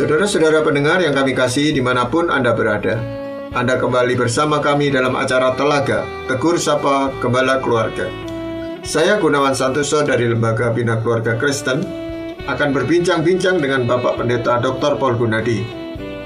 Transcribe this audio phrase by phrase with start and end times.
[0.00, 2.96] Saudara-saudara pendengar yang kami kasih di mana pun Anda berada,
[3.52, 8.08] Anda kembali bersama kami dalam acara Telaga, Tegur Sapa Gembala Keluarga.
[8.80, 11.84] Saya Gunawan Santoso dari Lembaga Bina Keluarga Kristen
[12.48, 14.96] akan berbincang-bincang dengan Bapak Pendeta Dr.
[14.96, 15.60] Paul Gunadi.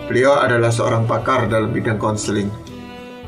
[0.07, 2.55] Beliau adalah seorang pakar dalam bidang konseling.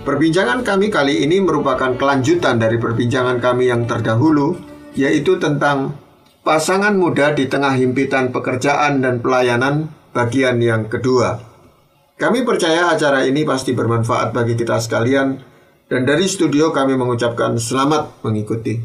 [0.06, 4.54] Perbincangan kami kali ini merupakan kelanjutan dari perbincangan kami yang terdahulu,
[4.94, 5.98] yaitu tentang
[6.46, 11.36] pasangan muda di tengah himpitan pekerjaan dan pelayanan bagian yang kedua.
[12.16, 15.36] Kami percaya acara ini pasti bermanfaat bagi kita sekalian
[15.92, 18.80] dan dari studio kami mengucapkan selamat mengikuti.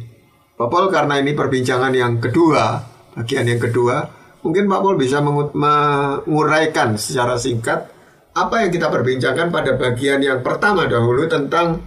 [0.60, 2.84] Pak Paul karena ini perbincangan yang kedua,
[3.16, 4.04] bagian yang kedua,
[4.44, 7.88] mungkin Pak Paul bisa menguraikan secara singkat
[8.36, 11.80] apa yang kita perbincangkan pada bagian yang pertama dahulu tentang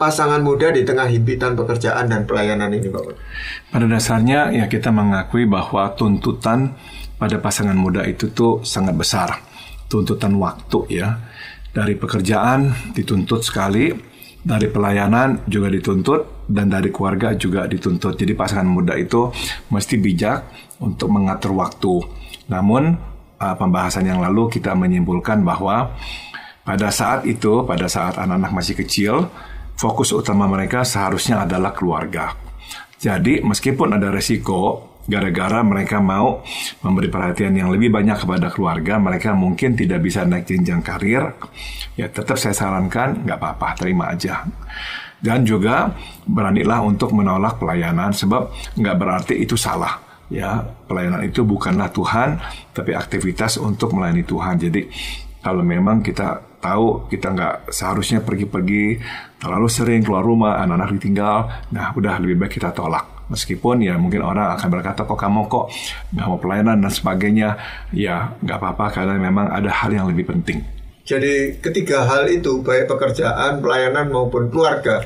[0.00, 3.14] pasangan muda di tengah himpitan pekerjaan dan pelayanan ini, Bapak?
[3.68, 6.78] Pada dasarnya ya kita mengakui bahwa tuntutan
[7.18, 9.28] pada pasangan muda itu tuh sangat besar.
[9.90, 11.18] Tuntutan waktu ya.
[11.68, 13.92] Dari pekerjaan dituntut sekali,
[14.40, 18.16] dari pelayanan juga dituntut, dan dari keluarga juga dituntut.
[18.16, 19.28] Jadi pasangan muda itu
[19.68, 20.48] mesti bijak
[20.80, 22.00] untuk mengatur waktu.
[22.48, 22.96] Namun
[23.36, 25.92] uh, pembahasan yang lalu kita menyimpulkan bahwa
[26.64, 29.28] pada saat itu, pada saat anak-anak masih kecil,
[29.76, 32.47] fokus utama mereka seharusnya adalah keluarga.
[32.98, 36.44] Jadi meskipun ada resiko gara-gara mereka mau
[36.84, 41.32] memberi perhatian yang lebih banyak kepada keluarga, mereka mungkin tidak bisa naik jenjang karir,
[41.96, 44.44] ya tetap saya sarankan nggak apa-apa, terima aja.
[45.18, 45.90] Dan juga
[46.28, 49.98] beranilah untuk menolak pelayanan sebab nggak berarti itu salah.
[50.28, 52.36] Ya, pelayanan itu bukanlah Tuhan,
[52.76, 54.60] tapi aktivitas untuk melayani Tuhan.
[54.60, 54.84] Jadi
[55.40, 58.98] kalau memang kita tahu kita nggak seharusnya pergi-pergi
[59.38, 63.28] terlalu sering keluar rumah, anak-anak ditinggal, nah udah lebih baik kita tolak.
[63.28, 65.68] Meskipun ya mungkin orang akan berkata kok kamu kok
[66.16, 67.48] nggak mau pelayanan dan sebagainya,
[67.92, 70.64] ya nggak apa-apa karena memang ada hal yang lebih penting.
[71.08, 75.04] Jadi ketiga hal itu baik pekerjaan, pelayanan maupun keluarga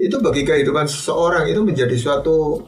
[0.00, 2.64] itu bagi kehidupan seseorang itu menjadi suatu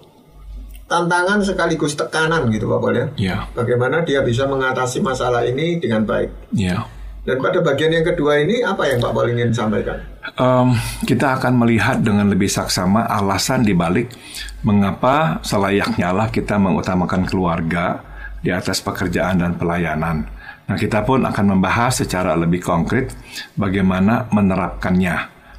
[0.86, 3.06] tantangan sekaligus tekanan gitu Pak Pol ya.
[3.18, 3.36] Ya.
[3.52, 6.30] Bagaimana dia bisa mengatasi masalah ini dengan baik.
[6.54, 6.86] Ya.
[7.26, 9.98] Dan pada bagian yang kedua ini apa yang Pak Paul ingin sampaikan?
[10.38, 14.14] Um, kita akan melihat dengan lebih saksama alasan dibalik
[14.62, 17.98] mengapa selayaknya lah kita mengutamakan keluarga
[18.38, 20.22] di atas pekerjaan dan pelayanan.
[20.70, 23.10] Nah, kita pun akan membahas secara lebih konkret
[23.58, 25.16] bagaimana menerapkannya.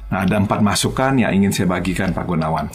[0.08, 2.72] Nah, ada empat masukan yang ingin saya bagikan Pak Gunawan.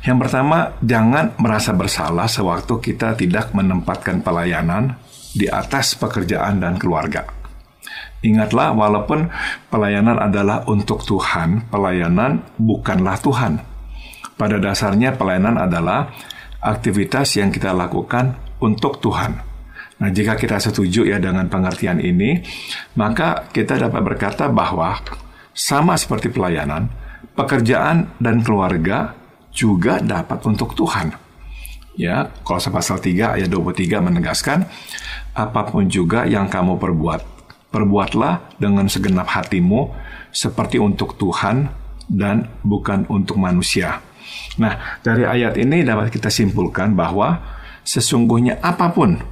[0.00, 4.96] Yang pertama, jangan merasa bersalah sewaktu kita tidak menempatkan pelayanan
[5.36, 7.39] di atas pekerjaan dan keluarga.
[8.20, 9.32] Ingatlah, walaupun
[9.72, 13.52] pelayanan adalah untuk Tuhan, pelayanan bukanlah Tuhan.
[14.36, 16.12] Pada dasarnya, pelayanan adalah
[16.60, 19.40] aktivitas yang kita lakukan untuk Tuhan.
[20.00, 22.40] Nah, jika kita setuju ya dengan pengertian ini,
[22.96, 24.96] maka kita dapat berkata bahwa
[25.52, 26.88] sama seperti pelayanan,
[27.36, 29.12] pekerjaan dan keluarga
[29.52, 31.12] juga dapat untuk Tuhan.
[32.00, 34.64] Ya, kalau pasal 3 ayat 23 menegaskan,
[35.36, 37.20] apa pun juga yang kamu perbuat,
[37.70, 39.94] Perbuatlah dengan segenap hatimu
[40.34, 41.70] seperti untuk Tuhan
[42.10, 44.02] dan bukan untuk manusia.
[44.58, 47.38] Nah, dari ayat ini dapat kita simpulkan bahwa
[47.86, 49.22] sesungguhnya apa pun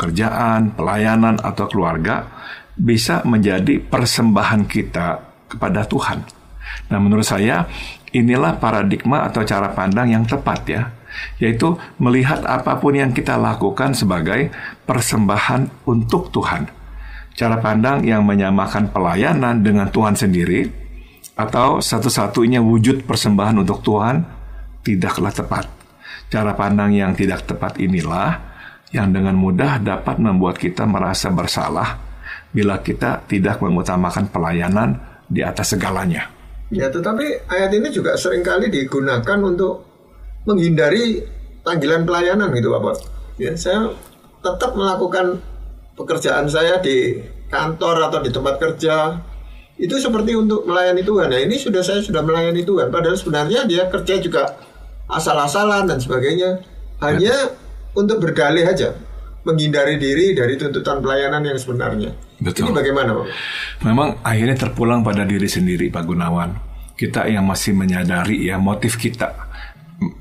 [0.00, 2.24] kerjaan, pelayanan atau keluarga
[2.72, 5.20] bisa menjadi persembahan kita
[5.52, 6.24] kepada Tuhan.
[6.88, 7.68] Nah, menurut saya
[8.16, 10.88] inilah paradigma atau cara pandang yang tepat ya,
[11.36, 14.48] yaitu melihat apa pun yang kita lakukan sebagai
[14.88, 16.81] persembahan untuk Tuhan
[17.32, 20.68] cara pandang yang menyamakan pelayanan dengan Tuhan sendiri
[21.32, 24.20] atau satu-satunya wujud persembahan untuk Tuhan
[24.84, 25.64] tidaklah tepat.
[26.28, 28.52] Cara pandang yang tidak tepat inilah
[28.92, 31.96] yang dengan mudah dapat membuat kita merasa bersalah
[32.52, 36.28] bila kita tidak mengutamakan pelayanan di atas segalanya.
[36.68, 39.88] Ya, tetapi ayat ini juga sering kali digunakan untuk
[40.44, 41.24] menghindari
[41.64, 42.96] panggilan pelayanan gitu, Bapak.
[43.40, 43.92] Ya, saya
[44.44, 45.40] tetap melakukan
[45.96, 47.20] pekerjaan saya di
[47.52, 49.20] kantor atau di tempat kerja
[49.76, 51.28] itu seperti untuk melayani Tuhan.
[51.32, 52.88] Nah ini sudah saya sudah melayani Tuhan.
[52.88, 54.56] Padahal sebenarnya dia kerja juga
[55.08, 56.60] asal-asalan dan sebagainya.
[57.02, 57.50] Hanya ya.
[57.98, 58.94] untuk berdalih aja,
[59.42, 62.14] menghindari diri dari tuntutan pelayanan yang sebenarnya.
[62.38, 62.70] Betul.
[62.70, 63.26] Ini bagaimana Pak?
[63.82, 66.50] Memang akhirnya terpulang pada diri sendiri Pak Gunawan.
[66.94, 69.34] Kita yang masih menyadari ya motif kita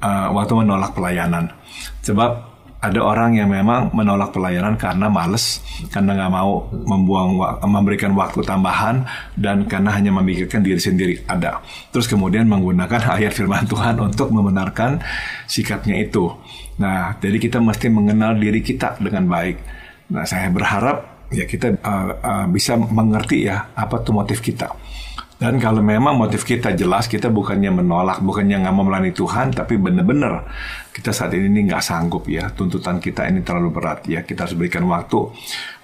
[0.02, 1.54] uh, waktu menolak pelayanan.
[2.02, 2.51] Sebab
[2.82, 5.62] ada orang yang memang menolak pelayanan karena males,
[5.94, 7.38] karena nggak mau membuang
[7.70, 9.06] memberikan waktu tambahan
[9.38, 11.62] dan karena hanya memikirkan diri sendiri ada.
[11.94, 14.98] Terus kemudian menggunakan ayat firman Tuhan untuk membenarkan
[15.46, 16.34] sikapnya itu.
[16.82, 19.58] Nah, jadi kita mesti mengenal diri kita dengan baik.
[20.18, 24.74] Nah, saya berharap ya kita uh, uh, bisa mengerti ya apa tuh motif kita.
[25.42, 29.74] Dan kalau memang motif kita jelas, kita bukannya menolak, bukannya nggak mau melayani Tuhan, tapi
[29.74, 30.46] benar-benar
[30.94, 34.86] kita saat ini nggak sanggup ya, tuntutan kita ini terlalu berat ya, kita harus berikan
[34.86, 35.18] waktu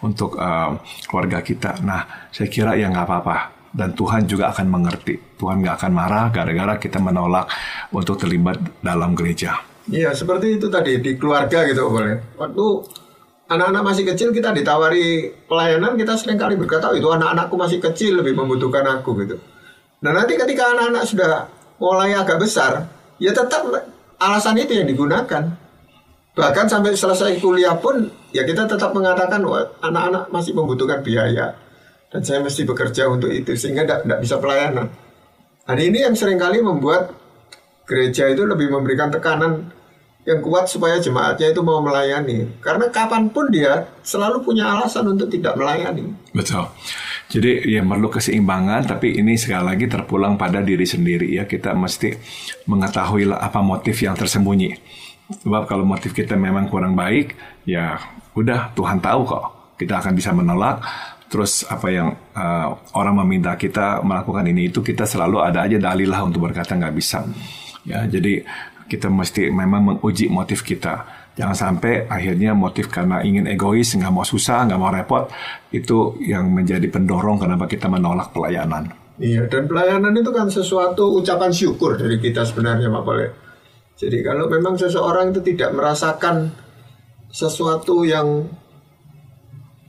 [0.06, 0.78] untuk uh,
[1.10, 1.82] keluarga kita.
[1.82, 3.38] Nah, saya kira ya nggak apa-apa,
[3.74, 5.18] dan Tuhan juga akan mengerti.
[5.42, 7.50] Tuhan nggak akan marah gara-gara kita menolak
[7.90, 9.58] untuk terlibat dalam gereja.
[9.90, 12.38] Iya, seperti itu tadi di keluarga gitu boleh.
[12.38, 12.66] Waktu
[13.48, 18.36] anak-anak masih kecil kita ditawari pelayanan kita sering kali berkata itu anak-anakku masih kecil lebih
[18.36, 19.40] membutuhkan aku gitu.
[20.04, 21.32] Nah nanti ketika anak-anak sudah
[21.80, 22.86] mulai agak besar
[23.18, 23.66] ya tetap
[24.20, 25.44] alasan itu yang digunakan.
[26.38, 29.42] Bahkan sampai selesai kuliah pun ya kita tetap mengatakan
[29.82, 31.58] anak-anak masih membutuhkan biaya
[32.14, 34.86] dan saya mesti bekerja untuk itu sehingga tidak bisa pelayanan.
[35.66, 37.10] Nah ini yang sering kali membuat
[37.90, 39.74] gereja itu lebih memberikan tekanan
[40.28, 42.60] yang kuat supaya jemaatnya itu mau melayani.
[42.60, 46.12] Karena kapan pun dia selalu punya alasan untuk tidak melayani.
[46.36, 46.68] Betul.
[47.32, 51.48] Jadi ya perlu keseimbangan, tapi ini sekali lagi terpulang pada diri sendiri ya.
[51.48, 52.12] Kita mesti
[52.68, 54.76] mengetahui apa motif yang tersembunyi.
[55.48, 57.96] Sebab kalau motif kita memang kurang baik, ya
[58.36, 59.46] udah Tuhan tahu kok.
[59.80, 60.84] Kita akan bisa menolak.
[61.28, 66.08] Terus apa yang uh, orang meminta kita melakukan ini itu kita selalu ada aja dalil
[66.08, 67.24] lah untuk berkata nggak bisa.
[67.84, 68.44] Ya, jadi
[68.88, 71.06] kita mesti memang menguji motif kita.
[71.38, 75.30] Jangan sampai akhirnya motif karena ingin egois, nggak mau susah, nggak mau repot,
[75.70, 78.90] itu yang menjadi pendorong kenapa kita menolak pelayanan.
[79.22, 83.30] Iya, dan pelayanan itu kan sesuatu ucapan syukur dari kita sebenarnya Pak Boleh.
[83.98, 86.54] Jadi kalau memang seseorang itu tidak merasakan
[87.30, 88.46] sesuatu yang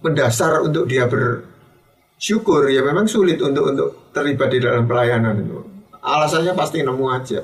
[0.01, 5.61] mendasar untuk dia bersyukur, ya memang sulit untuk untuk terlibat di dalam pelayanan itu.
[6.01, 7.41] Alasannya pasti nemu aja.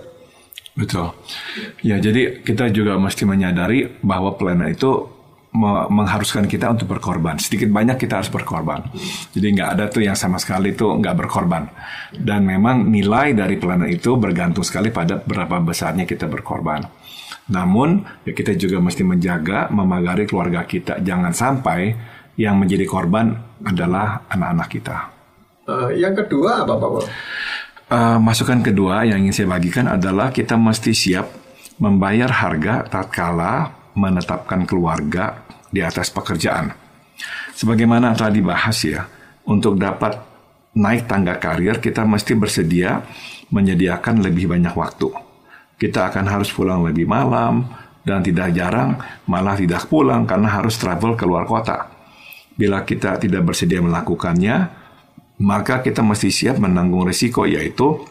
[0.74, 1.14] Betul.
[1.86, 5.14] Ya, jadi kita juga mesti menyadari bahwa pelayanan itu
[5.54, 7.38] mengharuskan kita untuk berkorban.
[7.38, 8.90] Sedikit banyak kita harus berkorban.
[9.30, 11.70] Jadi nggak ada tuh yang sama sekali itu nggak berkorban.
[12.10, 16.82] Dan memang nilai dari pelayanan itu bergantung sekali pada berapa besarnya kita berkorban.
[17.54, 20.98] Namun ya kita juga mesti menjaga, memagari keluarga kita.
[20.98, 21.94] Jangan sampai
[22.34, 23.30] yang menjadi korban
[23.62, 24.96] adalah anak-anak kita.
[25.64, 27.06] Uh, yang kedua apa Pak?
[27.94, 31.30] Uh, masukan kedua yang ingin saya bagikan adalah kita mesti siap
[31.78, 36.74] membayar harga tatkala menetapkan keluarga di atas pekerjaan.
[37.54, 39.06] Sebagaimana telah dibahas ya,
[39.46, 40.18] untuk dapat
[40.74, 42.98] naik tangga karir kita mesti bersedia
[43.54, 45.14] menyediakan lebih banyak waktu.
[45.78, 47.62] Kita akan harus pulang lebih malam
[48.02, 48.98] dan tidak jarang
[49.30, 51.94] malah tidak pulang karena harus travel keluar kota.
[52.58, 54.82] Bila kita tidak bersedia melakukannya,
[55.40, 58.02] maka kita mesti siap menanggung risiko yaitu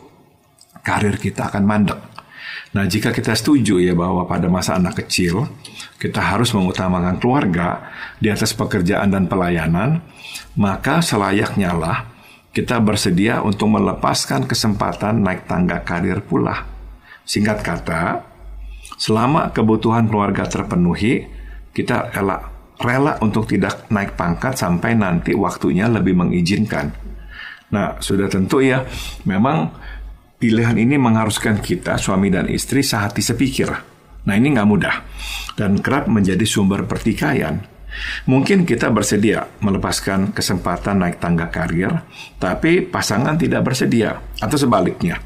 [0.83, 1.99] karir kita akan mandek.
[2.73, 5.45] Nah, jika kita setuju ya bahwa pada masa anak kecil
[6.01, 10.01] kita harus mengutamakan keluarga di atas pekerjaan dan pelayanan,
[10.57, 12.09] maka selayaknya lah
[12.49, 16.65] kita bersedia untuk melepaskan kesempatan naik tangga karir pula.
[17.25, 18.25] Singkat kata,
[18.97, 21.29] selama kebutuhan keluarga terpenuhi,
[21.73, 27.02] kita rela, rela untuk tidak naik pangkat sampai nanti waktunya lebih mengizinkan.
[27.73, 28.85] Nah, sudah tentu ya,
[29.25, 29.73] memang
[30.37, 33.73] pilihan ini mengharuskan kita, suami dan istri, sehati sepikir.
[34.23, 34.95] Nah, ini nggak mudah
[35.57, 37.65] dan kerap menjadi sumber pertikaian.
[38.25, 42.01] Mungkin kita bersedia melepaskan kesempatan naik tangga karir,
[42.41, 45.21] tapi pasangan tidak bersedia, atau sebaliknya.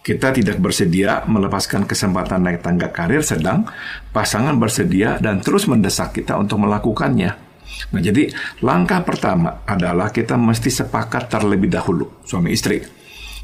[0.00, 3.66] Kita tidak bersedia melepaskan kesempatan naik tangga karir, sedang
[4.14, 7.45] pasangan bersedia dan terus mendesak kita untuk melakukannya.
[7.92, 8.28] Nah, jadi
[8.64, 12.82] langkah pertama adalah kita mesti sepakat terlebih dahulu, suami istri.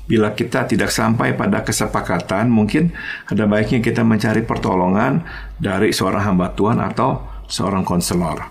[0.03, 2.91] Bila kita tidak sampai pada kesepakatan, mungkin
[3.31, 5.23] ada baiknya kita mencari pertolongan
[5.63, 8.43] dari seorang hamba Tuhan atau seorang konselor.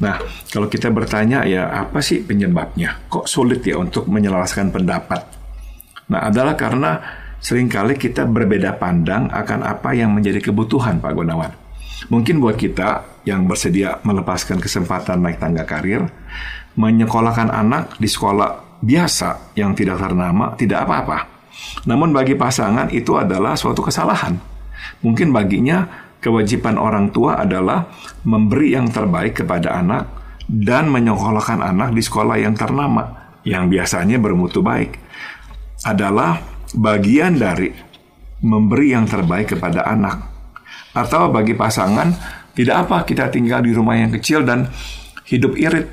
[0.00, 0.16] Nah,
[0.50, 3.04] kalau kita bertanya ya apa sih penyebabnya?
[3.12, 5.20] Kok sulit ya untuk menyelaraskan pendapat?
[6.08, 6.98] Nah, adalah karena
[7.38, 11.52] sering kali kita berbeda pandang akan apa yang menjadi kebutuhan Pak Gunawan.
[12.08, 16.08] Mungkin buat kita yang bersedia melepaskan kesempatan naik tangga karir,
[16.80, 21.28] menyekolahkan anak di sekolah biasa yang tidak ternama tidak apa-apa.
[21.84, 24.38] Namun bagi pasangan itu adalah suatu kesalahan.
[25.04, 25.84] Mungkin baginya
[26.24, 27.92] kewajiban orang tua adalah
[28.24, 30.08] memberi yang terbaik kepada anak
[30.48, 34.96] dan menyekolahkan anak di sekolah yang ternama yang biasanya bermutu baik
[35.84, 36.40] adalah
[36.74, 37.70] bagian dari
[38.42, 40.18] memberi yang terbaik kepada anak
[40.94, 44.66] atau bagi pasangan tidak apa kita tinggal di rumah yang kecil dan
[45.30, 45.86] hidup irit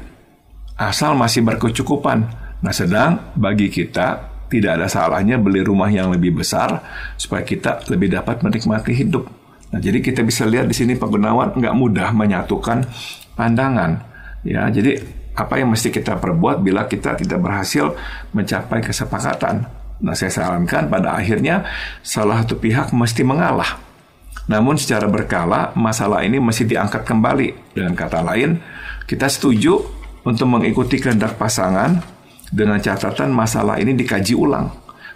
[0.82, 2.26] asal masih berkecukupan.
[2.66, 6.82] Nah, sedang bagi kita tidak ada salahnya beli rumah yang lebih besar
[7.22, 9.30] supaya kita lebih dapat menikmati hidup.
[9.70, 12.82] Nah, jadi kita bisa lihat di sini Pak Gunawan nggak mudah menyatukan
[13.38, 14.02] pandangan.
[14.42, 15.06] Ya, jadi
[15.38, 17.94] apa yang mesti kita perbuat bila kita tidak berhasil
[18.34, 19.70] mencapai kesepakatan.
[20.02, 21.62] Nah, saya sarankan pada akhirnya
[22.02, 23.85] salah satu pihak mesti mengalah.
[24.46, 27.74] Namun secara berkala, masalah ini mesti diangkat kembali.
[27.74, 28.62] Dengan kata lain,
[29.10, 29.82] kita setuju
[30.26, 32.02] untuk mengikuti kehendak pasangan
[32.54, 34.70] dengan catatan masalah ini dikaji ulang.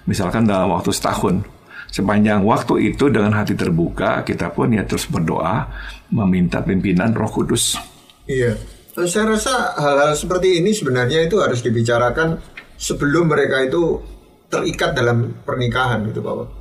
[0.09, 1.45] Misalkan dalam waktu setahun.
[1.89, 5.65] Sepanjang waktu itu dengan hati terbuka, kita pun ya terus berdoa
[6.13, 7.81] meminta pimpinan Roh Kudus.
[8.29, 8.57] Iya.
[8.93, 12.37] Saya rasa hal-hal seperti ini sebenarnya itu harus dibicarakan
[12.77, 14.01] sebelum mereka itu
[14.49, 16.58] terikat dalam pernikahan gitu Bapak.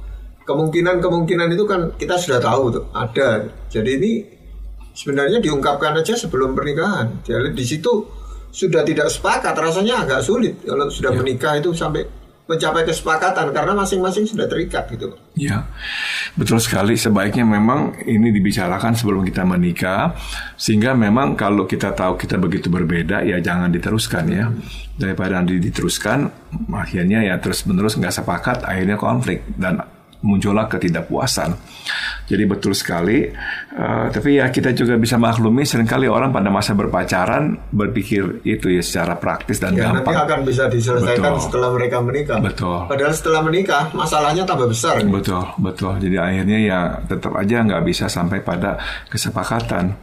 [0.48, 3.44] Kemungkinan-kemungkinan itu kan kita sudah tahu tuh ada.
[3.68, 4.12] Jadi ini
[4.96, 7.20] sebenarnya diungkapkan aja sebelum pernikahan.
[7.20, 8.08] Jadi di situ
[8.48, 11.16] sudah tidak sepakat rasanya agak sulit kalau sudah ya.
[11.20, 12.00] menikah itu sampai
[12.48, 15.12] mencapai kesepakatan karena masing-masing sudah terikat gitu.
[15.36, 15.68] Ya,
[16.32, 16.96] betul sekali.
[16.96, 20.16] Sebaiknya memang ini dibicarakan sebelum kita menikah,
[20.56, 24.48] sehingga memang kalau kita tahu kita begitu berbeda, ya jangan diteruskan ya.
[24.96, 26.24] Daripada nanti diteruskan,
[26.72, 29.84] akhirnya ya terus menerus nggak sepakat, akhirnya konflik dan
[30.22, 31.54] muncullah ketidakpuasan.
[32.28, 33.24] Jadi betul sekali.
[33.72, 38.68] Uh, tapi ya kita juga bisa maklumi sering kali orang pada masa berpacaran berpikir itu
[38.68, 40.12] ya secara praktis dan ya, gampang.
[40.12, 41.44] Nanti akan bisa diselesaikan betul.
[41.48, 42.38] setelah mereka menikah.
[42.38, 42.78] Betul.
[42.84, 45.00] Padahal setelah menikah masalahnya tambah besar.
[45.00, 45.96] Betul, betul.
[45.96, 48.76] Jadi akhirnya ya tetap aja nggak bisa sampai pada
[49.08, 49.96] kesepakatan.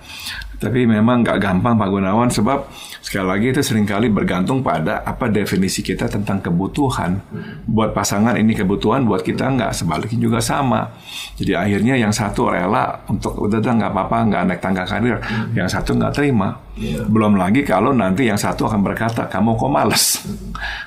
[0.55, 2.71] Tapi memang nggak gampang Pak Gunawan sebab
[3.03, 7.19] sekali lagi itu sering kali bergantung pada apa definisi kita tentang kebutuhan.
[7.67, 10.95] Buat pasangan ini kebutuhan, buat kita nggak sebaliknya juga sama.
[11.35, 15.19] Jadi akhirnya yang satu rela untuk udah udah nggak apa-apa nggak naik tangga karir,
[15.51, 16.63] yang satu nggak terima.
[16.75, 17.03] Yeah.
[17.07, 20.23] Belum lagi kalau nanti yang satu akan berkata, kamu kok males,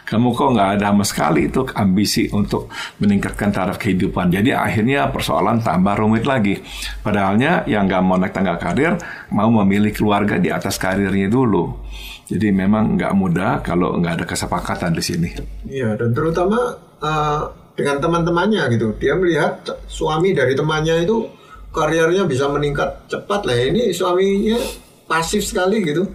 [0.09, 4.33] kamu kok nggak ada sama sekali itu ambisi untuk meningkatkan taraf kehidupan.
[4.33, 6.57] Jadi akhirnya persoalan tambah rumit lagi.
[7.05, 8.97] Padahalnya yang nggak mau naik tangga karir
[9.29, 11.85] mau memilih keluarga di atas karirnya dulu.
[12.29, 15.29] Jadi memang nggak mudah kalau nggak ada kesepakatan di sini.
[15.65, 18.99] Iya, dan terutama uh, dengan teman-temannya gitu.
[18.99, 21.31] Dia melihat suami dari temannya itu
[21.71, 23.55] karirnya bisa meningkat cepat lah.
[23.55, 24.59] Ini suaminya
[25.07, 26.11] pasif sekali gitu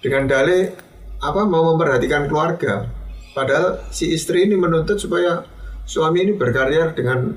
[0.00, 0.72] dengan dalih
[1.20, 2.88] apa mau memperhatikan keluarga
[3.36, 5.44] padahal si istri ini menuntut supaya
[5.84, 7.36] suami ini berkarya dengan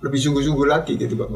[0.00, 1.28] lebih sungguh-sungguh lagi gitu pak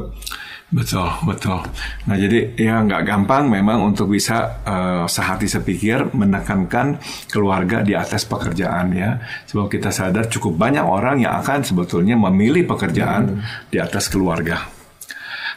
[0.69, 1.65] Betul, betul.
[2.05, 7.01] Nah jadi ya nggak gampang memang untuk bisa uh, sehati sepikir menekankan
[7.33, 9.17] keluarga di atas pekerjaan ya.
[9.49, 13.73] Sebab kita sadar cukup banyak orang yang akan sebetulnya memilih pekerjaan hmm.
[13.73, 14.69] di atas keluarga.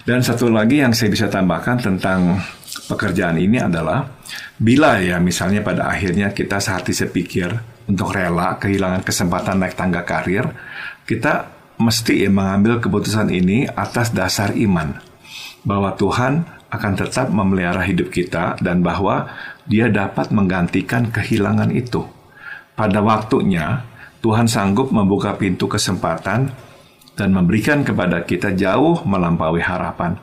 [0.08, 2.40] Dan satu lagi yang saya bisa tambahkan tentang
[2.88, 4.08] pekerjaan ini adalah
[4.56, 7.52] bila ya misalnya pada akhirnya kita sehati sepikir
[7.92, 10.48] untuk rela kehilangan kesempatan naik tangga karir,
[11.04, 15.02] kita mesti ya mengambil keputusan ini atas dasar iman
[15.66, 19.28] bahwa Tuhan akan tetap memelihara hidup kita dan bahwa
[19.66, 22.04] Dia dapat menggantikan kehilangan itu.
[22.76, 23.86] Pada waktunya,
[24.20, 26.52] Tuhan sanggup membuka pintu kesempatan
[27.16, 30.18] dan memberikan kepada kita jauh melampaui harapan.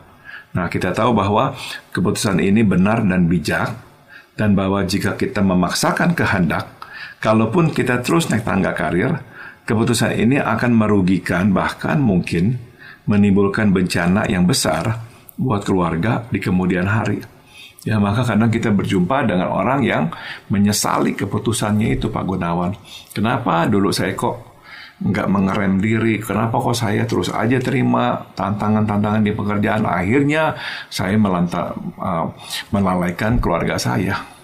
[0.53, 1.55] Nah, kita tahu bahwa
[1.95, 3.73] keputusan ini benar dan bijak,
[4.39, 6.71] dan bahwa jika kita memaksakan kehendak,
[7.19, 9.19] kalaupun kita terus naik tangga karir,
[9.69, 12.57] keputusan ini akan merugikan, bahkan mungkin
[13.05, 15.05] menimbulkan bencana yang besar
[15.37, 17.21] buat keluarga di kemudian hari.
[17.85, 20.11] Ya, maka kadang kita berjumpa dengan orang yang
[20.49, 22.75] menyesali keputusannya itu, Pak Gunawan.
[23.13, 24.49] Kenapa dulu saya kok
[24.99, 26.19] nggak mengerem diri.
[26.19, 29.87] Kenapa kok saya terus aja terima tantangan-tantangan di pekerjaan?
[29.87, 30.59] Akhirnya
[30.91, 31.71] saya melanta,
[32.03, 32.27] uh,
[32.75, 34.38] melalaikan keluarga saya.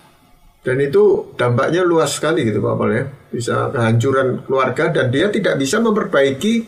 [0.65, 3.05] Dan itu dampaknya luas sekali gitu Pak Paul ya.
[3.29, 6.65] Bisa kehancuran keluarga dan dia tidak bisa memperbaiki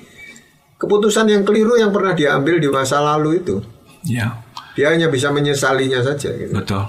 [0.76, 3.56] keputusan yang keliru yang pernah diambil di masa lalu itu.
[4.04, 4.44] Ya.
[4.76, 6.28] Dia hanya bisa menyesalinya saja.
[6.28, 6.52] Gitu.
[6.52, 6.84] Betul,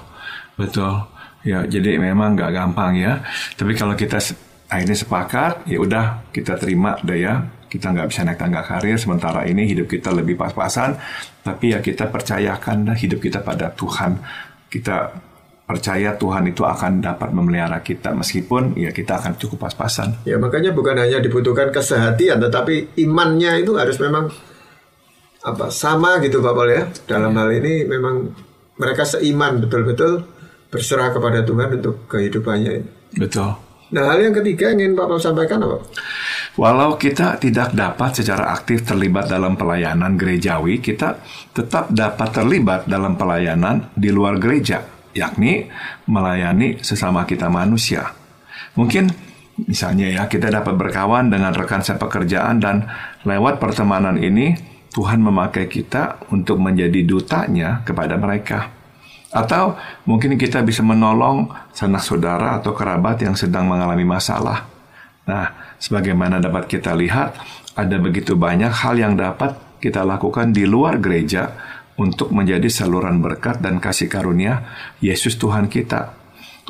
[0.59, 1.07] betul.
[1.47, 3.23] Ya, jadi memang nggak gampang ya.
[3.55, 4.19] Tapi kalau kita
[4.67, 7.39] akhirnya sepakat ya udah kita terima deh ya
[7.71, 10.99] kita nggak bisa naik tangga karir sementara ini hidup kita lebih pas-pasan
[11.43, 14.19] tapi ya kita percayakan hidup kita pada Tuhan
[14.67, 15.26] kita
[15.67, 18.15] percaya Tuhan itu akan dapat memelihara kita.
[18.15, 20.23] Meskipun ya kita akan cukup pas-pasan.
[20.23, 24.31] Ya makanya bukan hanya dibutuhkan kesehatian tetapi imannya itu harus memang
[25.43, 26.83] apa sama gitu Pak Paul ya.
[27.03, 28.31] Dalam hal ini memang
[28.79, 30.23] mereka seiman betul-betul
[30.71, 32.73] berserah kepada Tuhan untuk kehidupannya
[33.19, 33.67] betul.
[33.87, 35.79] Nah, hal yang ketiga yang ingin Bapak sampaikan apa?
[36.59, 41.23] Walau kita tidak dapat secara aktif terlibat dalam pelayanan gerejawi, kita
[41.55, 44.83] tetap dapat terlibat dalam pelayanan di luar gereja,
[45.17, 45.67] yakni
[46.05, 48.13] melayani sesama kita manusia.
[48.77, 49.09] Mungkin
[49.65, 52.85] misalnya ya, kita dapat berkawan dengan rekan sepekerjaan dan
[53.25, 54.53] lewat pertemanan ini
[54.93, 58.69] Tuhan memakai kita untuk menjadi dutanya kepada mereka.
[59.33, 59.75] Atau
[60.07, 64.65] mungkin kita bisa menolong sanak saudara atau kerabat yang sedang mengalami masalah.
[65.27, 67.35] Nah, sebagaimana dapat kita lihat,
[67.75, 71.53] ada begitu banyak hal yang dapat kita lakukan di luar gereja
[71.97, 74.63] untuk menjadi saluran berkat dan kasih karunia
[75.01, 76.13] Yesus Tuhan kita.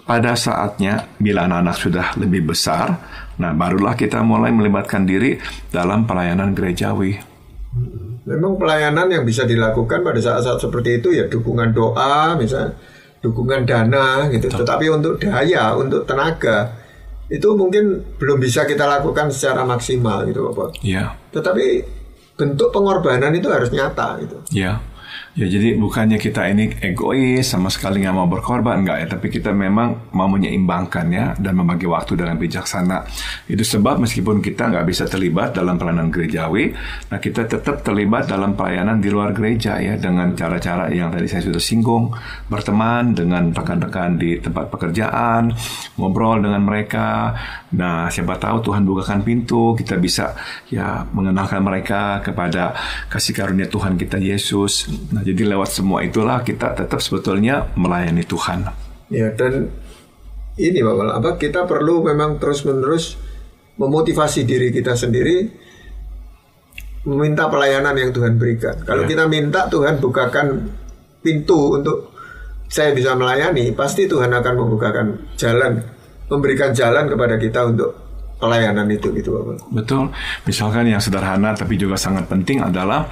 [0.08, 2.96] Pada saatnya, bila anak-anak sudah lebih besar,
[3.36, 5.36] nah barulah kita mulai melibatkan diri
[5.68, 7.20] dalam pelayanan gerejawi.
[8.24, 12.80] Memang pelayanan yang bisa dilakukan pada saat-saat seperti itu ya dukungan doa, misalnya
[13.20, 14.48] dukungan dana gitu.
[14.48, 14.60] Betul.
[14.64, 16.72] Tetapi untuk daya, untuk tenaga
[17.28, 20.80] itu mungkin belum bisa kita lakukan secara maksimal gitu Bapak.
[20.80, 21.20] Iya.
[21.36, 21.66] Tetapi
[22.40, 24.38] bentuk pengorbanan itu harus nyata gitu.
[24.56, 24.80] Iya.
[25.38, 29.54] Ya jadi bukannya kita ini egois sama sekali nggak mau berkorban enggak ya, tapi kita
[29.54, 33.06] memang mau menyeimbangkan ya dan membagi waktu dengan bijaksana.
[33.46, 36.74] Itu sebab meskipun kita nggak bisa terlibat dalam pelayanan gerejawi,
[37.14, 41.46] nah kita tetap terlibat dalam pelayanan di luar gereja ya dengan cara-cara yang tadi saya
[41.46, 42.10] sudah singgung,
[42.50, 45.54] berteman dengan rekan-rekan di tempat pekerjaan,
[46.02, 47.38] ngobrol dengan mereka.
[47.78, 50.34] Nah siapa tahu Tuhan bukakan pintu, kita bisa
[50.74, 52.74] ya mengenalkan mereka kepada
[53.06, 54.90] kasih karunia Tuhan kita Yesus.
[55.14, 58.68] Nah jadi lewat semua itulah kita tetap sebetulnya melayani Tuhan.
[59.08, 59.72] Ya dan
[60.58, 63.16] ini Bapak, apa kita perlu memang terus-menerus
[63.78, 65.48] memotivasi diri kita sendiri
[67.08, 68.76] meminta pelayanan yang Tuhan berikan.
[68.84, 69.10] Kalau ya.
[69.16, 70.48] kita minta Tuhan bukakan
[71.24, 72.12] pintu untuk
[72.68, 75.08] saya bisa melayani, pasti Tuhan akan membukakan
[75.40, 75.80] jalan,
[76.28, 77.96] memberikan jalan kepada kita untuk
[78.38, 79.72] pelayanan itu gitu Bapak.
[79.72, 80.12] Betul.
[80.44, 83.08] Misalkan yang sederhana tapi juga sangat penting adalah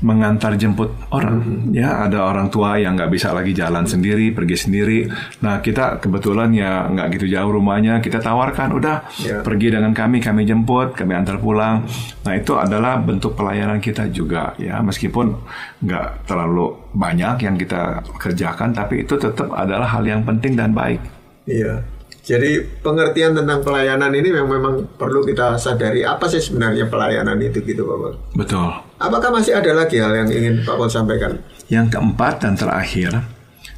[0.00, 1.76] mengantar jemput orang hmm.
[1.76, 4.98] ya ada orang tua yang nggak bisa lagi jalan sendiri pergi sendiri
[5.44, 9.44] nah kita kebetulan ya nggak gitu jauh rumahnya kita tawarkan udah yeah.
[9.44, 11.84] pergi dengan kami kami jemput kami antar pulang
[12.24, 15.36] nah itu adalah bentuk pelayanan kita juga ya meskipun
[15.84, 21.00] nggak terlalu banyak yang kita kerjakan tapi itu tetap adalah hal yang penting dan baik
[21.44, 21.99] iya yeah.
[22.30, 27.58] Jadi pengertian tentang pelayanan ini memang, memang perlu kita sadari apa sih sebenarnya pelayanan itu
[27.58, 28.14] gitu Pak Paul.
[28.38, 28.70] Betul.
[29.02, 31.42] Apakah masih ada lagi hal yang ingin Pak Paul sampaikan?
[31.66, 33.18] Yang keempat dan terakhir,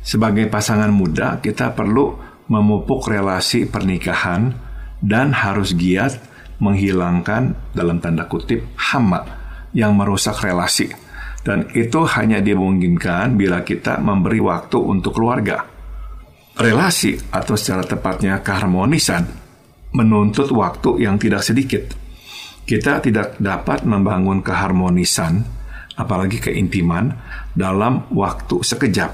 [0.04, 2.12] sebagai pasangan muda kita perlu
[2.52, 4.52] memupuk relasi pernikahan
[5.00, 6.20] dan harus giat
[6.60, 9.24] menghilangkan dalam tanda kutip hama
[9.72, 10.92] yang merusak relasi.
[11.40, 15.71] Dan itu hanya dimungkinkan bila kita memberi waktu untuk keluarga
[16.56, 19.24] relasi atau secara tepatnya keharmonisan
[19.92, 21.84] menuntut waktu yang tidak sedikit.
[22.62, 25.44] Kita tidak dapat membangun keharmonisan,
[25.98, 27.12] apalagi keintiman,
[27.52, 29.12] dalam waktu sekejap.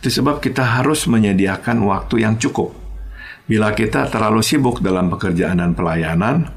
[0.00, 2.74] Itu sebab kita harus menyediakan waktu yang cukup.
[3.44, 6.48] Bila kita terlalu sibuk dalam pekerjaan dan pelayanan,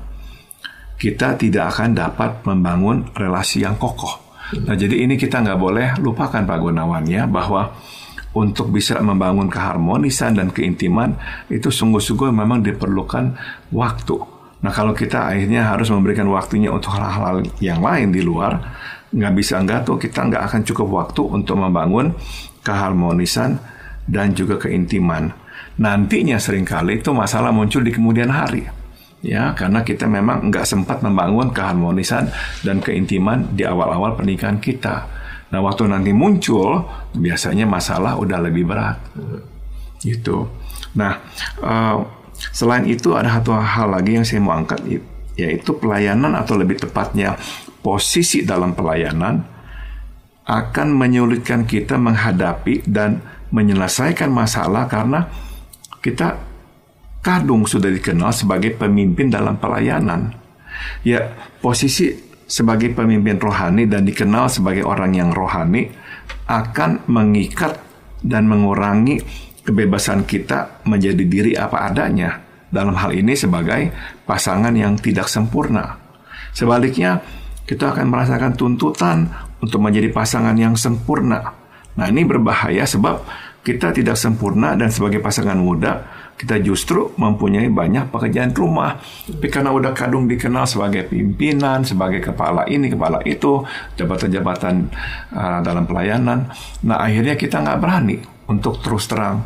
[0.98, 4.28] kita tidak akan dapat membangun relasi yang kokoh.
[4.64, 7.76] Nah, jadi ini kita nggak boleh lupakan Pak Gunawan ya bahwa
[8.38, 11.18] untuk bisa membangun keharmonisan dan keintiman
[11.50, 13.34] itu sungguh-sungguh memang diperlukan
[13.74, 14.18] waktu.
[14.62, 18.62] Nah kalau kita akhirnya harus memberikan waktunya untuk hal-hal yang lain di luar,
[19.10, 22.14] nggak bisa nggak tuh kita nggak akan cukup waktu untuk membangun
[22.62, 23.58] keharmonisan
[24.06, 25.34] dan juga keintiman.
[25.78, 28.66] Nantinya sering kali itu masalah muncul di kemudian hari.
[29.26, 32.30] Ya, karena kita memang nggak sempat membangun keharmonisan
[32.62, 35.17] dan keintiman di awal-awal pernikahan kita.
[35.48, 36.84] Nah, waktu nanti muncul,
[37.16, 39.00] biasanya masalah udah lebih berat.
[40.04, 40.44] Gitu.
[41.00, 41.24] Nah,
[41.64, 42.04] uh,
[42.52, 44.84] selain itu ada satu hal lagi yang saya mau angkat,
[45.40, 47.40] yaitu pelayanan atau lebih tepatnya
[47.80, 49.40] posisi dalam pelayanan
[50.48, 53.20] akan menyulitkan kita menghadapi dan
[53.52, 55.28] menyelesaikan masalah karena
[56.00, 56.40] kita
[57.24, 60.32] kadung sudah dikenal sebagai pemimpin dalam pelayanan.
[61.04, 65.92] Ya, posisi sebagai pemimpin rohani dan dikenal sebagai orang yang rohani
[66.48, 67.76] akan mengikat
[68.24, 69.20] dan mengurangi
[69.68, 72.40] kebebasan kita menjadi diri apa adanya
[72.72, 73.92] dalam hal ini sebagai
[74.24, 76.00] pasangan yang tidak sempurna.
[76.56, 77.20] Sebaliknya,
[77.68, 79.28] kita akan merasakan tuntutan
[79.60, 81.52] untuk menjadi pasangan yang sempurna.
[82.00, 83.28] Nah, ini berbahaya sebab
[83.68, 89.02] kita tidak sempurna dan sebagai pasangan muda kita justru mempunyai banyak pekerjaan rumah.
[89.26, 93.66] Tapi karena udah kadung dikenal sebagai pimpinan, sebagai kepala ini, kepala itu,
[93.98, 94.76] jabatan-jabatan
[95.34, 96.54] uh, dalam pelayanan,
[96.86, 99.44] nah akhirnya kita nggak berani untuk terus terang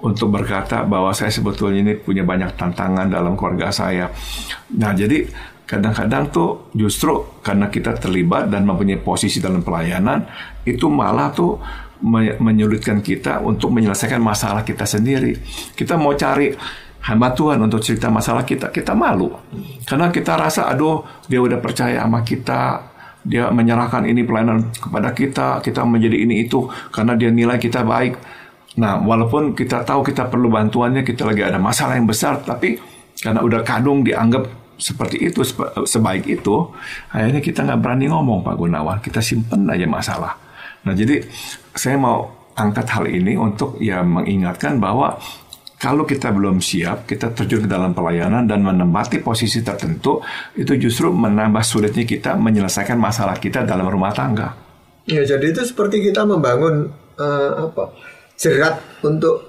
[0.00, 4.08] untuk berkata bahwa saya sebetulnya ini punya banyak tantangan dalam keluarga saya.
[4.80, 5.28] Nah, jadi
[5.68, 10.24] kadang-kadang tuh justru karena kita terlibat dan mempunyai posisi dalam pelayanan,
[10.64, 11.60] itu malah tuh
[12.40, 15.36] menyulitkan kita untuk menyelesaikan masalah kita sendiri.
[15.76, 16.52] Kita mau cari
[17.00, 19.32] hamba Tuhan untuk cerita masalah kita, kita malu.
[19.88, 22.90] Karena kita rasa, aduh, dia udah percaya sama kita,
[23.24, 28.16] dia menyerahkan ini pelayanan kepada kita, kita menjadi ini itu karena dia nilai kita baik.
[28.80, 32.80] Nah, walaupun kita tahu kita perlu bantuannya, kita lagi ada masalah yang besar, tapi
[33.20, 34.48] karena udah kadung dianggap
[34.80, 35.44] seperti itu
[35.84, 36.72] sebaik itu,
[37.12, 40.32] akhirnya kita nggak berani ngomong Pak Gunawan, kita simpen aja masalah.
[40.86, 41.20] Nah, jadi
[41.76, 45.16] saya mau angkat hal ini untuk ya mengingatkan bahwa
[45.80, 50.20] kalau kita belum siap, kita terjun ke dalam pelayanan dan menempati posisi tertentu,
[50.52, 54.52] itu justru menambah sulitnya kita menyelesaikan masalah kita dalam rumah tangga.
[55.08, 57.96] Ya, jadi itu seperti kita membangun uh, apa
[58.36, 59.40] jerat untuk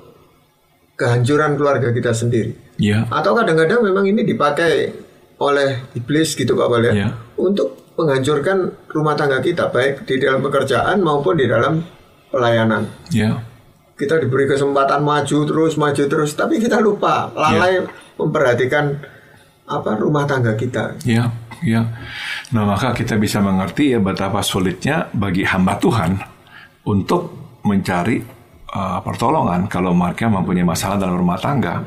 [0.96, 2.56] kehancuran keluarga kita sendiri.
[2.80, 3.04] Ya.
[3.12, 4.96] Atau kadang-kadang memang ini dipakai
[5.42, 7.10] oleh iblis gitu Pak Bal ya, ya.
[7.42, 11.82] untuk menghancurkan rumah tangga kita baik di dalam pekerjaan maupun di dalam
[12.30, 12.86] pelayanan.
[13.10, 13.42] Ya
[14.02, 18.18] kita diberi kesempatan maju terus maju terus tapi kita lupa lalai yeah.
[18.18, 18.98] memperhatikan
[19.70, 20.98] apa rumah tangga kita.
[21.06, 21.30] Ya,
[21.62, 21.86] ya.
[22.50, 26.18] Nah maka kita bisa mengerti ya betapa sulitnya bagi hamba Tuhan
[26.90, 27.30] untuk
[27.62, 28.20] mencari
[28.74, 31.86] uh, pertolongan kalau mereka mempunyai masalah dalam rumah tangga.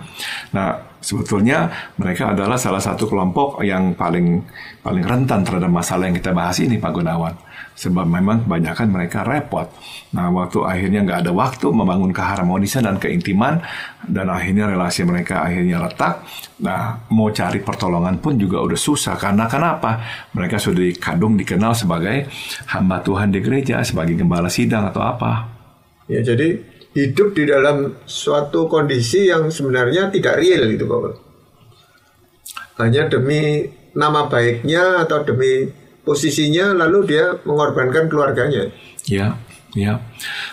[0.54, 1.68] Nah sebetulnya
[2.00, 4.40] mereka adalah salah satu kelompok yang paling
[4.80, 7.36] paling rentan terhadap masalah yang kita bahas ini Pak Gunawan
[7.74, 9.66] sebab memang kebanyakan mereka repot.
[10.14, 13.58] Nah, waktu akhirnya nggak ada waktu membangun keharmonisan dan keintiman,
[14.06, 16.22] dan akhirnya relasi mereka akhirnya retak.
[16.62, 19.18] Nah, mau cari pertolongan pun juga udah susah.
[19.18, 19.98] Karena kenapa?
[20.30, 22.30] Mereka sudah kadung dikenal sebagai
[22.70, 25.50] hamba Tuhan di gereja, sebagai gembala sidang atau apa.
[26.06, 26.62] Ya, jadi
[26.94, 31.14] hidup di dalam suatu kondisi yang sebenarnya tidak real gitu, Bapak.
[32.78, 35.66] Hanya demi nama baiknya atau demi
[36.02, 38.70] posisinya lalu dia mengorbankan keluarganya.
[39.06, 39.34] Ya,
[39.74, 39.98] ya.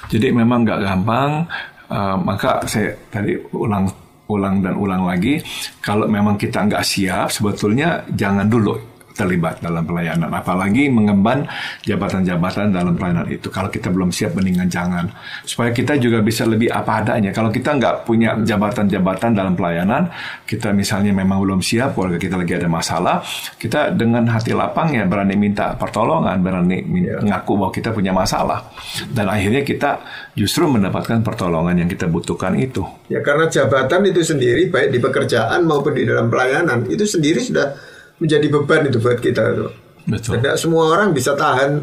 [0.09, 1.45] Jadi memang nggak gampang.
[1.91, 3.89] Uh, maka saya tadi ulang
[4.31, 5.43] ulang dan ulang lagi.
[5.83, 11.45] Kalau memang kita nggak siap, sebetulnya jangan dulu terlibat dalam pelayanan, apalagi mengemban
[11.83, 13.47] jabatan-jabatan dalam pelayanan itu.
[13.51, 15.11] Kalau kita belum siap, mendingan jangan.
[15.43, 17.29] Supaya kita juga bisa lebih apa adanya.
[17.35, 20.09] Kalau kita nggak punya jabatan-jabatan dalam pelayanan,
[20.47, 23.15] kita misalnya memang belum siap, keluarga kita lagi ada masalah,
[23.59, 27.35] kita dengan hati lapang ya berani minta pertolongan, berani minta, yeah.
[27.35, 28.71] ngaku bahwa kita punya masalah.
[29.11, 30.01] Dan akhirnya kita
[30.33, 32.83] justru mendapatkan pertolongan yang kita butuhkan itu.
[33.11, 37.90] Ya karena jabatan itu sendiri, baik di pekerjaan maupun di dalam pelayanan, itu sendiri sudah
[38.21, 39.67] menjadi beban itu buat kita itu.
[40.05, 40.37] Betul.
[40.37, 41.81] Tidak semua orang bisa tahan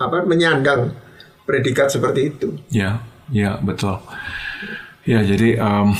[0.00, 0.96] apa menyandang
[1.44, 2.48] predikat seperti itu.
[2.72, 4.00] Ya, ya betul.
[5.04, 5.92] Ya jadi um,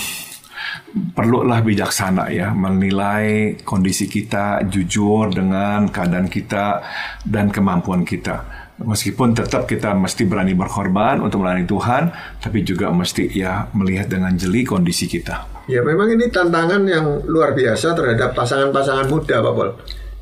[1.12, 6.80] perlulah bijaksana ya menilai kondisi kita jujur dengan keadaan kita
[7.24, 8.57] dan kemampuan kita.
[8.78, 14.30] Meskipun tetap kita mesti berani berkorban untuk melayani Tuhan, tapi juga mesti ya melihat dengan
[14.38, 15.66] jeli kondisi kita.
[15.66, 19.70] Ya memang ini tantangan yang luar biasa terhadap pasangan-pasangan muda Pak Pol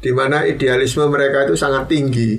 [0.01, 2.39] di mana idealisme mereka itu sangat tinggi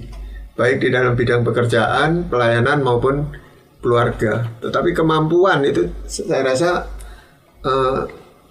[0.58, 3.30] baik di dalam bidang pekerjaan, pelayanan maupun
[3.78, 4.58] keluarga.
[4.58, 6.70] Tetapi kemampuan itu saya rasa
[7.62, 8.02] uh,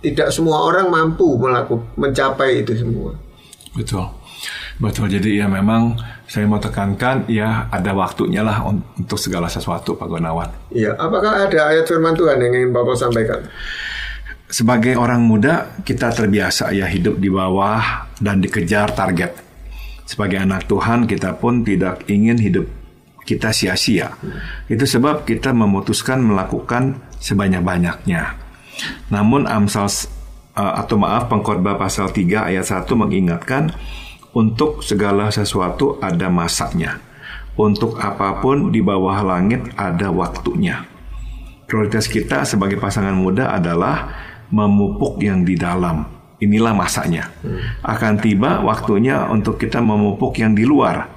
[0.00, 3.18] tidak semua orang mampu melakukan mencapai itu semua.
[3.76, 4.08] Betul.
[4.76, 5.06] Betul.
[5.08, 10.72] Jadi ya memang saya mau tekankan ya ada waktunya lah untuk segala sesuatu Pak Gunawan.
[10.72, 13.40] Iya, apakah ada ayat firman Tuhan yang ingin Bapak sampaikan?
[14.46, 19.42] sebagai orang muda kita terbiasa ya hidup di bawah dan dikejar target.
[20.06, 22.66] Sebagai anak Tuhan kita pun tidak ingin hidup
[23.26, 24.14] kita sia-sia.
[24.70, 28.38] Itu sebab kita memutuskan melakukan sebanyak-banyaknya.
[29.10, 29.90] Namun Amsal
[30.56, 33.76] atau maaf Pengkhotbah pasal 3 ayat 1 mengingatkan
[34.32, 36.96] untuk segala sesuatu ada masanya.
[37.56, 40.84] Untuk apa pun di bawah langit ada waktunya.
[41.68, 44.12] Prioritas kita sebagai pasangan muda adalah
[44.52, 46.04] memupuk yang di dalam.
[46.36, 47.32] Inilah masanya.
[47.80, 51.08] Akan tiba waktunya untuk kita memupuk yang di luar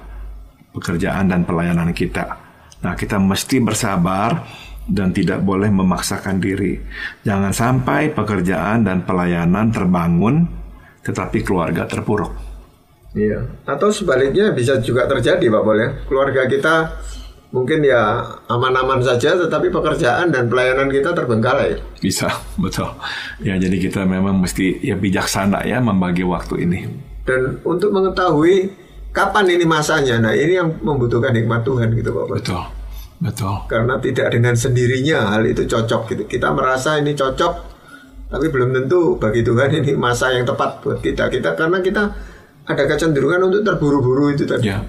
[0.72, 2.40] pekerjaan dan pelayanan kita.
[2.80, 4.48] Nah, kita mesti bersabar
[4.88, 6.80] dan tidak boleh memaksakan diri.
[7.26, 10.48] Jangan sampai pekerjaan dan pelayanan terbangun
[11.04, 12.32] tetapi keluarga terpuruk.
[13.10, 15.90] Iya, atau sebaliknya bisa juga terjadi Pak Bol ya.
[16.06, 16.74] Keluarga kita
[17.50, 21.74] mungkin ya aman-aman saja tetapi pekerjaan dan pelayanan kita terbengkalai.
[21.98, 22.30] Bisa,
[22.62, 22.86] betul.
[23.42, 26.80] Ya jadi kita memang mesti ya bijaksana ya membagi waktu ini.
[27.26, 28.70] Dan untuk mengetahui
[29.10, 32.24] kapan ini masanya, nah ini yang membutuhkan hikmat Tuhan gitu Pak.
[32.30, 32.62] Betul.
[33.20, 33.68] Betul.
[33.68, 36.22] Karena tidak dengan sendirinya hal itu cocok gitu.
[36.24, 37.70] Kita merasa ini cocok
[38.30, 41.28] tapi belum tentu bagi Tuhan ini masa yang tepat buat kita.
[41.28, 42.02] Kita karena kita
[42.64, 44.70] ada kecenderungan untuk terburu-buru itu tadi.
[44.70, 44.80] Ya.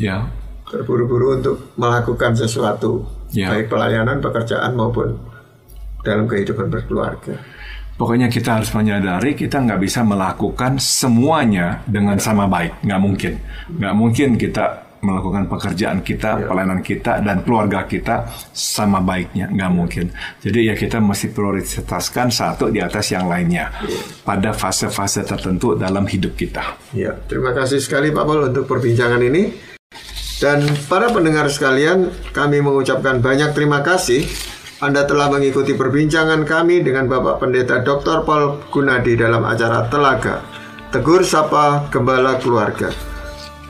[0.00, 0.24] Ya,
[0.64, 3.52] terburu-buru untuk melakukan sesuatu ya.
[3.52, 5.12] baik pelayanan pekerjaan maupun
[6.00, 7.36] dalam kehidupan berkeluarga.
[8.00, 13.32] Pokoknya kita harus menyadari kita nggak bisa melakukan semuanya dengan sama baik, nggak mungkin,
[13.76, 20.06] nggak mungkin kita melakukan pekerjaan kita, pelayanan kita dan keluarga kita sama baiknya, nggak mungkin.
[20.40, 23.72] Jadi ya kita mesti prioritaskan satu di atas yang lainnya
[24.24, 26.76] pada fase-fase tertentu dalam hidup kita.
[26.92, 29.72] Ya, terima kasih sekali Pak Paul untuk perbincangan ini.
[30.40, 34.24] Dan para pendengar sekalian, kami mengucapkan banyak terima kasih
[34.80, 38.24] anda telah mengikuti perbincangan kami dengan Bapak Pendeta Dr.
[38.24, 40.40] Paul Gunadi dalam acara Telaga,
[40.88, 43.09] Tegur Sapa Gembala Keluarga.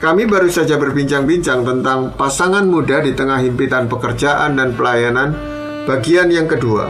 [0.01, 5.37] Kami baru saja berbincang-bincang tentang pasangan muda di tengah himpitan pekerjaan dan pelayanan
[5.85, 6.89] bagian yang kedua.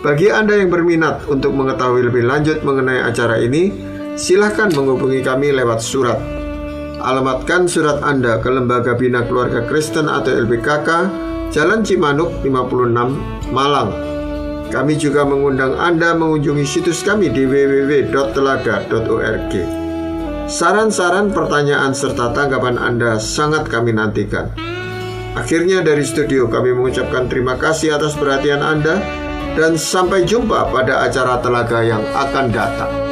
[0.00, 3.68] Bagi Anda yang berminat untuk mengetahui lebih lanjut mengenai acara ini,
[4.16, 6.16] silahkan menghubungi kami lewat surat.
[7.04, 10.88] Alamatkan surat Anda ke Lembaga Bina Keluarga Kristen atau LBKK
[11.52, 13.92] Jalan Cimanuk 56, Malang.
[14.72, 19.83] Kami juga mengundang Anda mengunjungi situs kami di www.telaga.org.
[20.44, 24.52] Saran-saran, pertanyaan, serta tanggapan Anda sangat kami nantikan.
[25.34, 29.00] Akhirnya dari studio kami mengucapkan terima kasih atas perhatian Anda
[29.56, 33.03] dan sampai jumpa pada acara telaga yang akan datang.